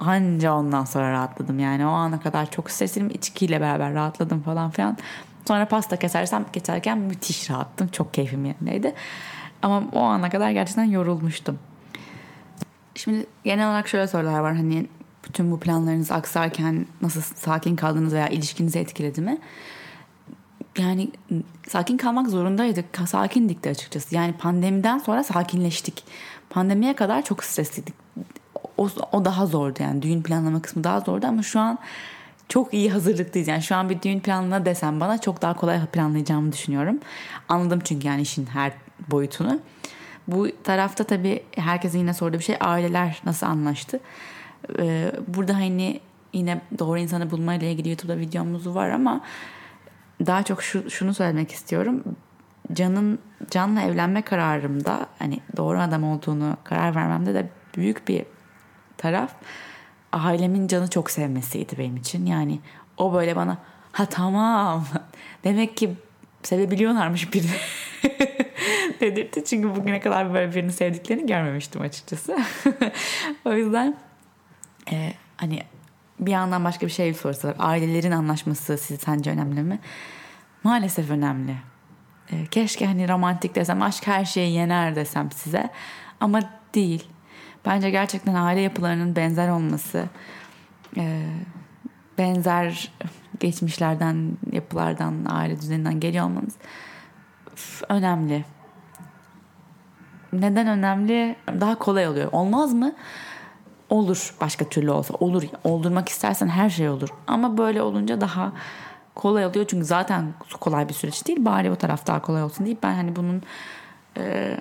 [0.00, 1.58] anca ondan sonra rahatladım.
[1.58, 3.10] Yani o ana kadar çok stresliydim.
[3.14, 4.96] içkiyle beraber rahatladım falan filan.
[5.48, 7.88] Sonra pasta kesersem geçerken müthiş rahattım.
[7.88, 8.94] Çok keyfim yerindeydi.
[9.62, 11.58] Ama o ana kadar gerçekten yorulmuştum.
[12.94, 14.56] Şimdi genel olarak şöyle sorular var.
[14.56, 14.86] Hani
[15.28, 19.38] bütün bu planlarınız aksarken nasıl sakin kaldınız veya ilişkinizi etkiledi mi?
[20.78, 21.10] Yani
[21.68, 22.84] sakin kalmak zorundaydık.
[23.08, 24.14] Sakindik de açıkçası.
[24.14, 26.04] Yani pandemiden sonra sakinleştik.
[26.50, 27.94] Pandemiye kadar çok stresliydik.
[28.80, 30.02] O, o daha zordu yani.
[30.02, 31.78] Düğün planlama kısmı daha zordu ama şu an
[32.48, 33.48] çok iyi hazırlıklıyız.
[33.48, 36.98] Yani şu an bir düğün planına desem bana çok daha kolay planlayacağımı düşünüyorum.
[37.48, 38.72] Anladım çünkü yani işin her
[39.10, 39.60] boyutunu.
[40.28, 44.00] Bu tarafta tabii herkesin yine sorduğu bir şey aileler nasıl anlaştı.
[44.78, 46.00] Ee, burada hani
[46.32, 49.20] yine doğru insanı bulma ile ilgili YouTube'da videomuz var ama
[50.26, 52.04] daha çok şu, şunu söylemek istiyorum.
[52.72, 53.18] Can'ın
[53.50, 58.24] Can'la evlenme kararımda hani doğru adam olduğunu karar vermemde de büyük bir
[59.00, 59.30] taraf
[60.12, 62.26] ailemin Can'ı çok sevmesiydi benim için.
[62.26, 62.58] Yani
[62.96, 63.58] o böyle bana
[63.92, 64.84] ha tamam
[65.44, 65.90] demek ki
[66.42, 67.50] sevebiliyorlarmış birini
[69.00, 69.44] dedirtti.
[69.44, 72.38] Çünkü bugüne kadar böyle birini sevdiklerini görmemiştim açıkçası.
[73.44, 73.96] o yüzden
[74.92, 75.62] e, hani
[76.20, 77.56] bir yandan başka bir şey sorusu var.
[77.58, 79.78] Ailelerin anlaşması sizi sence önemli mi?
[80.64, 81.56] Maalesef önemli.
[82.32, 85.70] E, keşke hani romantik desem, aşk her şeyi yener desem size.
[86.20, 86.40] Ama
[86.74, 87.08] değil.
[87.66, 90.04] Bence gerçekten aile yapılarının benzer olması,
[90.96, 91.22] e,
[92.18, 92.92] benzer
[93.40, 96.54] geçmişlerden, yapılardan, aile düzeninden geliyor olmanız
[97.88, 98.44] önemli.
[100.32, 101.36] Neden önemli?
[101.60, 102.32] Daha kolay oluyor.
[102.32, 102.92] Olmaz mı?
[103.88, 105.14] Olur başka türlü olsa.
[105.14, 105.42] Olur.
[105.64, 107.08] Oldurmak istersen her şey olur.
[107.26, 108.52] Ama böyle olunca daha
[109.14, 109.66] kolay oluyor.
[109.68, 111.44] Çünkü zaten kolay bir süreç değil.
[111.44, 113.42] Bari o taraf daha kolay olsun deyip ben hani bunun
[114.16, 114.56] e,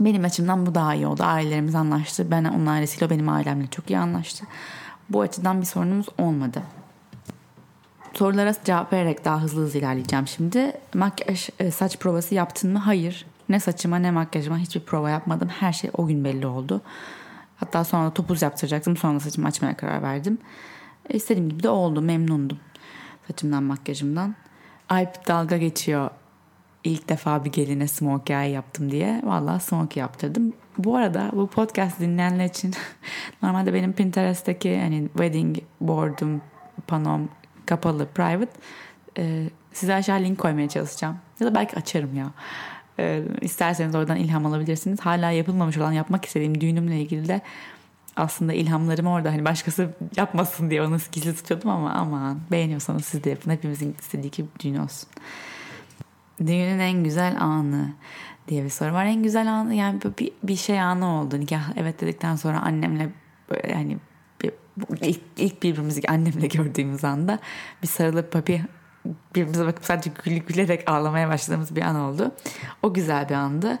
[0.00, 1.22] benim açımdan bu daha iyi oldu.
[1.22, 2.30] Ailelerimiz anlaştı.
[2.30, 4.44] Ben onun ailesiyle o benim ailemle çok iyi anlaştı.
[5.10, 6.62] Bu açıdan bir sorunumuz olmadı.
[8.14, 10.72] Sorulara cevap vererek daha hızlı hızlı ilerleyeceğim şimdi.
[10.94, 12.78] Makyaj, e, saç provası yaptın mı?
[12.78, 13.26] Hayır.
[13.48, 15.48] Ne saçıma ne makyajıma hiçbir prova yapmadım.
[15.48, 16.80] Her şey o gün belli oldu.
[17.56, 18.96] Hatta sonra topuz yaptıracaktım.
[18.96, 20.38] Sonra saçımı açmaya karar verdim.
[21.10, 22.02] E, istediğim gibi de oldu.
[22.02, 22.58] Memnundum
[23.28, 24.34] saçımdan makyajımdan.
[24.88, 26.10] Alp dalga geçiyor.
[26.84, 29.22] İlk defa bir geline smokey eye yaptım diye.
[29.24, 30.52] Valla smokey yaptırdım.
[30.78, 32.74] Bu arada bu podcast dinleyenler için
[33.42, 36.40] normalde benim Pinterest'teki hani wedding board'um,
[36.86, 37.28] panom
[37.66, 38.52] kapalı, private.
[39.18, 41.16] Ee, size aşağı link koymaya çalışacağım.
[41.40, 42.30] Ya da belki açarım ya.
[42.98, 45.00] Ee, isterseniz oradan ilham alabilirsiniz.
[45.00, 47.40] Hala yapılmamış olan yapmak istediğim düğünümle ilgili de
[48.16, 53.30] aslında ilhamlarımı orada hani başkası yapmasın diye onu gizli tutuyordum ama aman beğeniyorsanız siz de
[53.30, 53.50] yapın.
[53.50, 55.08] Hepimizin istediği gibi düğün olsun.
[56.46, 57.92] Düğünün en güzel anı
[58.48, 59.04] diye bir soru var.
[59.04, 61.40] En güzel anı yani bir, bir şey anı oldu.
[61.40, 63.10] Nikah evet dedikten sonra annemle
[63.50, 63.98] böyle hani
[64.42, 64.52] bir,
[65.00, 67.38] ilk, ilk birbirimizi annemle gördüğümüz anda
[67.82, 68.60] bir sarılıp bir
[69.34, 72.32] birbirimize bakıp sadece gül, gülerek ağlamaya başladığımız bir an oldu.
[72.82, 73.78] O güzel bir andı.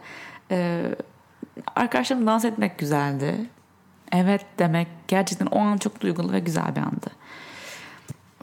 [0.50, 0.94] Ee,
[1.76, 3.34] arkadaşlarım dans etmek güzeldi.
[4.12, 7.10] Evet demek gerçekten o an çok duygulu ve güzel bir andı.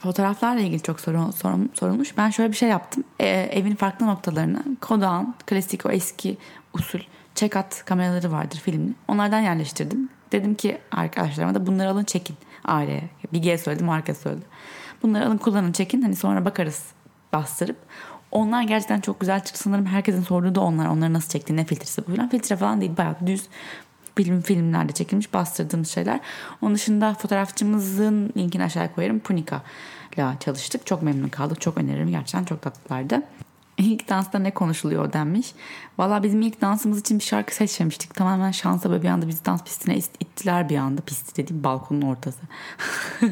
[0.06, 2.18] Fotoğraflarla ilgili çok soru, sorum, sorulmuş.
[2.18, 3.04] Ben şöyle bir şey yaptım.
[3.20, 6.38] E, evin farklı noktalarını Kodan, klasik o eski
[6.74, 7.00] usul
[7.36, 8.94] check-out kameraları vardır filmli.
[9.08, 10.10] Onlardan yerleştirdim.
[10.32, 13.10] Dedim ki arkadaşlarıma da bunları alın çekin aileye.
[13.34, 14.46] Bilge'ye söyledim, marka söyledi.
[15.04, 16.86] Bunları alın kullanın çekin hani sonra bakarız
[17.34, 17.78] bastırıp.
[18.32, 19.64] Onlar gerçekten çok güzel çıktı.
[19.64, 20.88] Sanırım herkesin sorduğu da onlar.
[20.88, 22.30] Onları nasıl çekti, ne filtresi bu falan.
[22.30, 23.48] Filtre falan değil bayağı düz
[24.16, 26.20] film filmlerde çekilmiş bastırdığımız şeyler.
[26.62, 29.20] Onun dışında fotoğrafçımızın linkini aşağıya koyarım.
[29.20, 29.62] Punika
[30.18, 30.86] ile çalıştık.
[30.86, 31.62] Çok memnun kaldık.
[31.62, 32.10] Çok öneririm.
[32.10, 33.22] Gerçekten çok tatlılardı.
[33.78, 35.54] İlk dansta ne konuşuluyor denmiş.
[35.98, 38.14] Valla bizim ilk dansımız için bir şarkı seçmemiştik.
[38.14, 41.02] Tamamen şansa böyle bir anda bizi dans pistine ittiler bir anda.
[41.02, 42.40] Pisti dediğim balkonun ortası.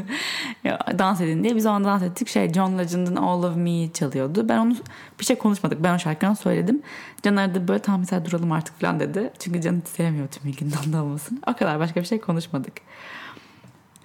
[1.00, 2.28] dans edin diye biz o anda dans ettik.
[2.28, 4.50] Şey John Legend'ın All of Me çalıyordu.
[4.50, 4.76] Ben onu
[5.20, 5.84] bir şey konuşmadık.
[5.84, 6.82] Ben o şarkıyı söyledim.
[7.24, 9.32] Can aradı böyle tam mesela duralım artık falan dedi.
[9.40, 11.40] Çünkü Can hiç sevmiyor tüm ilginden olmasını.
[11.48, 12.74] O kadar başka bir şey konuşmadık.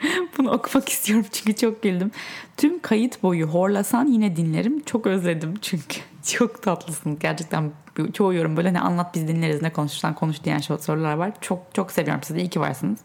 [0.39, 2.11] Bunu okumak istiyorum çünkü çok güldüm.
[2.57, 4.83] Tüm kayıt boyu horlasan yine dinlerim.
[4.85, 6.01] Çok özledim çünkü.
[6.37, 7.19] Çok tatlısın.
[7.21, 7.71] Gerçekten
[8.13, 11.33] çoğu yorum böyle ne anlat biz dinleriz ne konuşursan konuş diyen sorular var.
[11.41, 12.41] Çok çok seviyorum sizi.
[12.41, 12.99] İyi ki varsınız.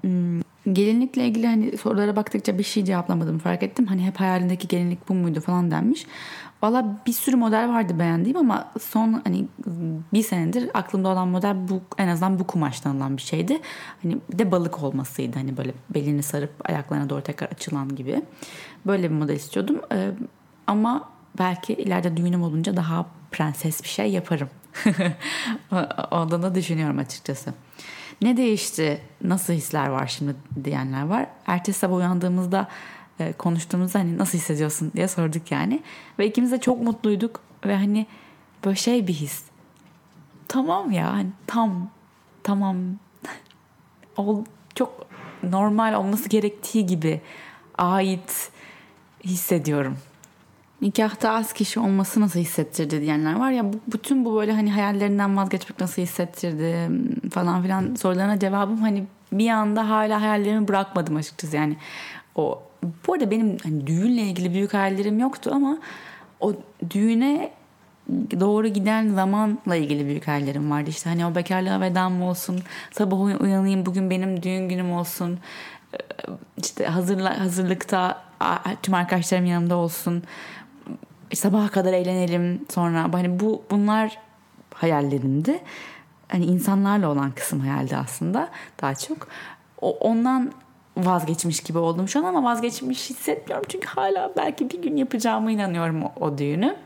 [0.00, 0.40] Hmm,
[0.72, 3.86] gelinlikle ilgili hani sorulara baktıkça bir şey cevaplamadım fark ettim.
[3.86, 6.06] Hani hep hayalindeki gelinlik bu muydu falan denmiş.
[6.62, 9.48] Valla bir sürü model vardı beğendiğim ama son hani
[10.12, 13.60] bir senedir aklımda olan model bu en azından bu kumaştan alınan bir şeydi.
[14.02, 18.22] Hani bir de balık olmasıydı hani böyle belini sarıp ayaklarına doğru tekrar açılan gibi.
[18.86, 19.80] Böyle bir model istiyordum.
[19.92, 20.10] Ee,
[20.66, 24.48] ama belki ileride düğünüm olunca daha prenses bir şey yaparım.
[26.10, 27.54] Ondan da düşünüyorum açıkçası.
[28.22, 29.00] Ne değişti?
[29.24, 31.26] Nasıl hisler var şimdi diyenler var.
[31.46, 32.68] Ertesi sabah uyandığımızda
[33.20, 35.82] e, konuştuğumuzda hani nasıl hissediyorsun diye sorduk yani.
[36.18, 38.06] Ve ikimiz de çok mutluyduk ve hani
[38.64, 39.42] böyle şey bir his.
[40.48, 41.90] Tamam ya hani tam
[42.42, 42.76] tamam
[44.16, 45.06] Ol, çok
[45.42, 47.20] normal olması gerektiği gibi
[47.78, 48.50] ait
[49.24, 49.98] hissediyorum.
[50.80, 55.80] Nikahta az kişi olması nasıl hissettirdi diyenler var ya bütün bu böyle hani hayallerinden vazgeçmek
[55.80, 56.90] nasıl hissettirdi
[57.30, 61.76] falan filan sorularına cevabım hani bir anda hala hayallerimi bırakmadım açıkçası yani
[62.34, 62.62] o
[63.06, 65.78] bu arada benim hani düğünle ilgili büyük hayallerim yoktu ama
[66.40, 66.54] o
[66.90, 67.50] düğüne
[68.40, 70.90] doğru giden zamanla ilgili büyük hayallerim vardı.
[70.90, 72.60] İşte hani o bekarlığa vedam olsun,
[72.92, 75.38] sabah uyanayım bugün benim düğün günüm olsun.
[76.56, 78.22] İşte hazırla, hazırlıkta
[78.82, 80.22] tüm arkadaşlarım yanımda olsun.
[81.34, 83.12] Sabaha kadar eğlenelim sonra.
[83.12, 84.18] Hani bu bunlar
[84.74, 85.60] hayallerimdi.
[86.28, 88.48] Hani insanlarla olan kısım hayaldi aslında
[88.82, 89.28] daha çok.
[89.80, 90.52] O, ondan
[90.96, 93.66] vazgeçmiş gibi oldum şu an ama vazgeçmiş hissetmiyorum.
[93.68, 96.76] Çünkü hala belki bir gün yapacağımı inanıyorum o, o düğünü.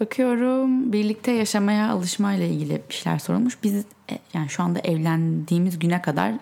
[0.00, 3.58] Bakıyorum birlikte yaşamaya alışmayla ilgili bir şeyler sorulmuş.
[3.62, 6.32] Biz e, yani şu anda evlendiğimiz güne kadar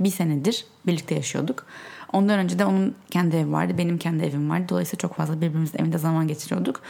[0.00, 1.66] bir senedir birlikte yaşıyorduk.
[2.12, 4.66] Ondan önce de onun kendi evi vardı, benim kendi evim vardı.
[4.68, 6.82] Dolayısıyla çok fazla birbirimizin evinde zaman geçiriyorduk.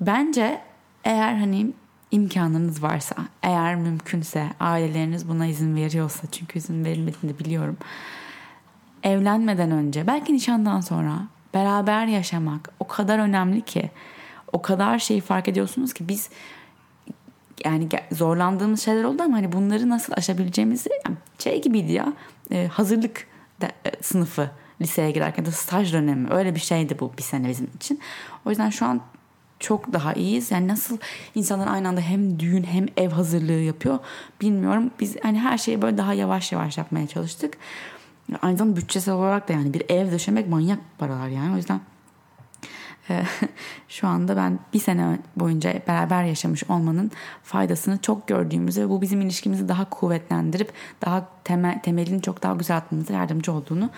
[0.00, 0.60] Bence
[1.04, 1.72] eğer hani
[2.10, 7.76] imkanınız varsa, eğer mümkünse, aileleriniz buna izin veriyorsa çünkü izin verilmediğini biliyorum
[9.02, 11.18] evlenmeden önce belki nişandan sonra
[11.54, 13.90] beraber yaşamak o kadar önemli ki
[14.52, 16.30] o kadar şeyi fark ediyorsunuz ki biz
[17.64, 20.90] yani zorlandığımız şeyler oldu ama hani bunları nasıl aşabileceğimizi
[21.38, 22.12] şey gibiydi ya
[22.50, 23.26] e, hazırlık
[24.02, 28.00] sınıfı liseye girerken de staj dönemi öyle bir şeydi bu bir sene bizim için.
[28.46, 29.00] O yüzden şu an
[29.60, 30.50] çok daha iyiyiz.
[30.50, 30.98] Yani nasıl
[31.34, 33.98] insanlar aynı anda hem düğün hem ev hazırlığı yapıyor
[34.40, 34.90] bilmiyorum.
[35.00, 37.58] Biz hani her şeyi böyle daha yavaş yavaş yapmaya çalıştık.
[38.42, 41.54] Aynı zamanda bütçesel olarak da yani bir ev döşemek manyak paralar yani.
[41.54, 41.80] O yüzden
[43.88, 47.10] şu anda ben bir sene boyunca beraber yaşamış olmanın
[47.42, 50.72] faydasını çok gördüğümüzü ve bu bizim ilişkimizi daha kuvvetlendirip
[51.04, 53.90] daha temel, temelini çok daha güzel atmamıza yardımcı olduğunu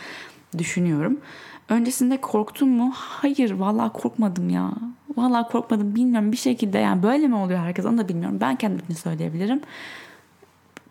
[0.58, 1.20] düşünüyorum.
[1.68, 2.92] Öncesinde korktun mu?
[2.94, 4.72] Hayır vallahi korkmadım ya.
[5.16, 8.38] Vallahi korkmadım bilmiyorum bir şekilde yani böyle mi oluyor herkes onu da bilmiyorum.
[8.40, 9.60] Ben kendimi söyleyebilirim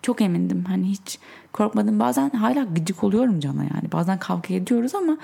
[0.01, 0.63] çok emindim.
[0.67, 1.19] Hani hiç
[1.53, 1.99] korkmadım.
[1.99, 3.91] Bazen hala gıcık oluyorum cana yani.
[3.91, 5.17] Bazen kavga ediyoruz ama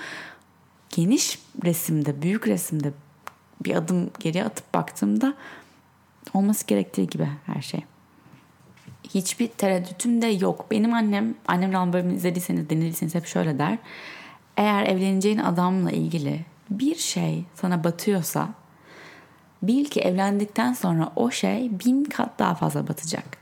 [0.90, 2.92] geniş resimde, büyük resimde
[3.64, 5.34] bir adım geriye atıp baktığımda
[6.34, 7.80] olması gerektiği gibi her şey.
[9.14, 10.66] Hiçbir tereddütüm de yok.
[10.70, 13.78] Benim annem, annem olan bölümünü izlediyseniz, dinlediyseniz hep şöyle der.
[14.56, 18.48] Eğer evleneceğin adamla ilgili bir şey sana batıyorsa
[19.62, 23.38] bil ki evlendikten sonra o şey bin kat daha fazla batacak.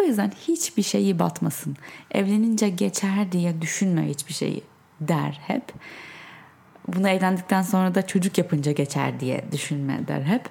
[0.00, 1.76] O yüzden hiçbir şeyi batmasın.
[2.10, 4.62] Evlenince geçer diye düşünme hiçbir şeyi
[5.00, 5.72] der hep.
[6.88, 10.48] Bunu evlendikten sonra da çocuk yapınca geçer diye düşünme der hep.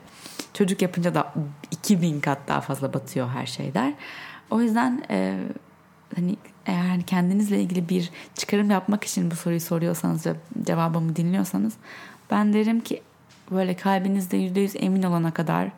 [0.53, 1.33] Çocuk yapınca da
[1.71, 3.93] 2000 kat daha fazla batıyor her şey der.
[4.51, 5.39] O yüzden e,
[6.15, 11.73] hani eğer kendinizle ilgili bir çıkarım yapmak için bu soruyu soruyorsanız ve cevabımı dinliyorsanız
[12.31, 13.01] ben derim ki
[13.51, 15.69] böyle kalbinizde yüzde yüz emin olana kadar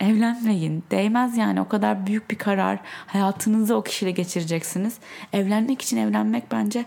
[0.00, 0.84] evlenmeyin.
[0.90, 2.78] Değmez yani o kadar büyük bir karar.
[3.06, 4.98] Hayatınızı o kişiyle geçireceksiniz.
[5.32, 6.84] Evlenmek için evlenmek bence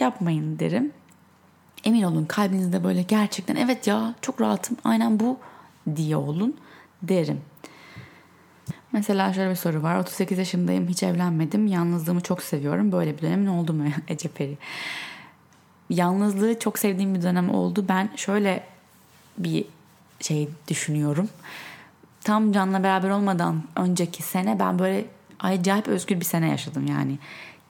[0.00, 0.92] yapmayın derim.
[1.84, 5.38] Emin olun kalbinizde böyle gerçekten evet ya çok rahatım aynen bu
[5.96, 6.56] diye olun
[7.02, 7.40] derim.
[8.92, 9.96] Mesela şöyle bir soru var.
[9.96, 11.66] 38 yaşındayım hiç evlenmedim.
[11.66, 12.92] Yalnızlığımı çok seviyorum.
[12.92, 14.58] Böyle bir dönemin oldu mu Ece Peri?
[15.90, 17.84] Yalnızlığı çok sevdiğim bir dönem oldu.
[17.88, 18.64] Ben şöyle
[19.38, 19.64] bir
[20.20, 21.28] şey düşünüyorum.
[22.24, 25.04] Tam Can'la beraber olmadan önceki sene ben böyle
[25.40, 27.18] acayip özgür bir sene yaşadım yani.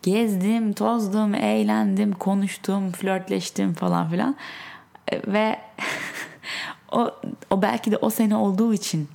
[0.03, 4.37] Gezdim, tozdum, eğlendim, konuştum, flörtleştim falan filan.
[5.27, 5.59] Ve
[6.93, 7.11] o,
[7.51, 9.09] o belki de o sene olduğu için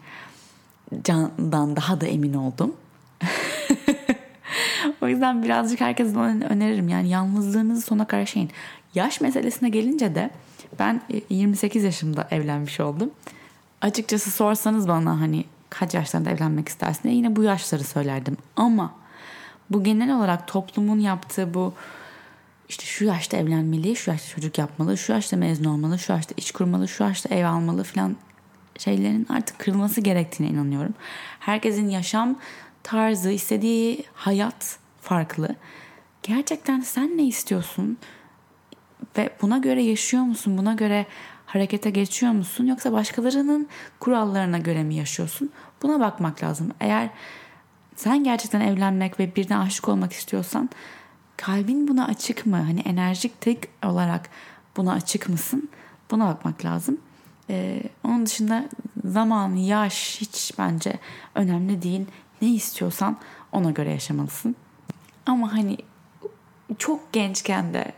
[1.04, 2.76] Can'dan daha da emin oldum.
[5.02, 6.90] o yüzden birazcık herkese öneririm.
[6.90, 8.52] Yani yalnızlığınızı sona karşılayın.
[8.96, 10.30] Yaş meselesine gelince de
[10.80, 13.12] ben 28 e, yaşımda evlenmiş oldum.
[13.82, 18.38] Açıkçası sorsanız bana hani kaç yaşlarında evlenmek istersin yine bu yaşları söylerdim.
[18.56, 18.94] Ama
[19.70, 21.74] bu genel olarak toplumun yaptığı bu
[22.70, 26.52] işte şu yaşta evlenmeli, şu yaşta çocuk yapmalı, şu yaşta mezun olmalı, şu yaşta iş
[26.52, 28.16] kurmalı, şu yaşta ev almalı falan
[28.78, 30.94] şeylerin artık kırılması gerektiğine inanıyorum.
[31.40, 32.40] Herkesin yaşam
[32.84, 35.56] tarzı, istediği hayat farklı.
[36.24, 37.98] Gerçekten sen ne istiyorsun?
[39.18, 40.58] Ve buna göre yaşıyor musun?
[40.58, 41.06] Buna göre
[41.46, 42.66] harekete geçiyor musun?
[42.66, 43.68] Yoksa başkalarının
[44.00, 45.50] kurallarına göre mi yaşıyorsun?
[45.82, 46.72] Buna bakmak lazım.
[46.80, 47.10] Eğer
[47.96, 50.70] sen gerçekten evlenmek ve birden aşık olmak istiyorsan
[51.38, 52.58] kalbin buna açık mı?
[52.58, 54.30] Hani enerjik tek olarak
[54.78, 55.70] buna açık mısın?
[56.12, 56.98] Buna bakmak lazım.
[57.50, 58.66] Ee, onun dışında
[59.06, 61.00] zaman, yaş hiç bence
[61.36, 62.06] önemli değil.
[62.42, 63.18] Ne istiyorsan
[63.52, 64.56] ona göre yaşamalısın.
[65.26, 65.78] Ama hani
[66.78, 67.92] çok gençken de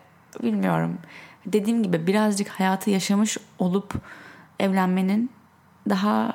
[0.43, 0.97] bilmiyorum.
[1.45, 3.93] Dediğim gibi birazcık hayatı yaşamış olup
[4.59, 5.29] evlenmenin
[5.89, 6.33] daha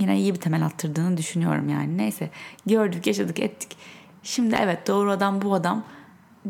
[0.00, 1.98] yine iyi bir temel attırdığını düşünüyorum yani.
[1.98, 2.30] Neyse
[2.66, 3.76] gördük, yaşadık, ettik.
[4.22, 5.84] Şimdi evet doğru adam bu adam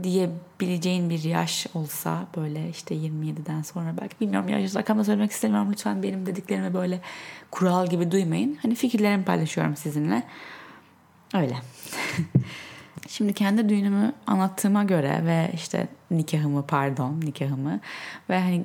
[0.03, 5.69] diyebileceğin bir yaş olsa böyle işte 27'den sonra belki bilmiyorum yaş rakamda söylemek istemiyorum.
[5.73, 7.01] Lütfen benim dediklerimi böyle
[7.51, 8.59] kural gibi duymayın.
[8.63, 10.23] Hani fikirlerimi paylaşıyorum sizinle.
[11.35, 11.57] Öyle.
[13.09, 17.81] Şimdi kendi düğünümü anlattığıma göre ve işte nikahımı pardon nikahımı
[18.31, 18.65] ve hani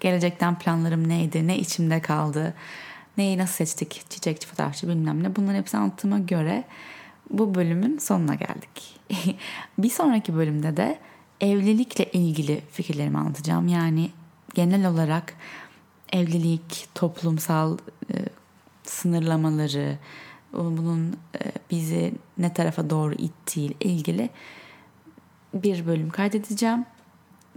[0.00, 2.54] gelecekten planlarım neydi, ne içimde kaldı,
[3.18, 6.64] neyi nasıl seçtik, çiçekçi, fotoğrafçı bilmem ne bunların hepsini anlattığıma göre
[7.30, 9.00] bu bölümün sonuna geldik.
[9.78, 10.98] bir sonraki bölümde de
[11.40, 13.68] evlilikle ilgili fikirlerimi anlatacağım.
[13.68, 14.10] Yani
[14.54, 15.34] genel olarak
[16.12, 17.78] evlilik, toplumsal
[18.10, 18.14] e,
[18.82, 19.98] sınırlamaları,
[20.52, 24.30] bunun e, bizi ne tarafa doğru ittiği ile ilgili
[25.54, 26.86] bir bölüm kaydedeceğim.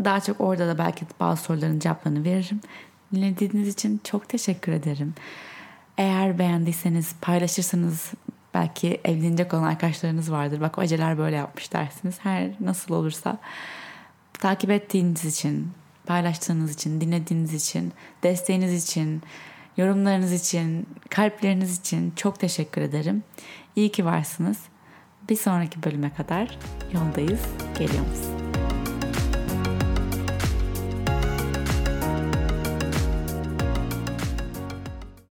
[0.03, 2.59] Daha çok orada da belki bazı soruların cevaplarını veririm.
[3.13, 5.13] Dinlediğiniz için çok teşekkür ederim.
[5.97, 8.11] Eğer beğendiyseniz paylaşırsanız
[8.53, 10.61] belki evlenecek olan arkadaşlarınız vardır.
[10.61, 12.15] Bak aceler böyle yapmış dersiniz.
[12.23, 13.37] Her nasıl olursa
[14.33, 15.71] takip ettiğiniz için,
[16.05, 17.93] paylaştığınız için, dinlediğiniz için,
[18.23, 19.21] desteğiniz için,
[19.77, 23.23] yorumlarınız için, kalpleriniz için çok teşekkür ederim.
[23.75, 24.57] İyi ki varsınız.
[25.29, 26.59] Bir sonraki bölüme kadar
[26.93, 27.41] yoldayız.
[27.79, 28.46] Geliyor musun?